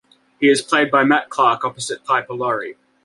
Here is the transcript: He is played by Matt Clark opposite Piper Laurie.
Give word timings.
He 0.39 0.49
is 0.49 0.63
played 0.63 0.89
by 0.89 1.03
Matt 1.03 1.29
Clark 1.29 1.63
opposite 1.63 2.03
Piper 2.03 2.33
Laurie. 2.33 2.75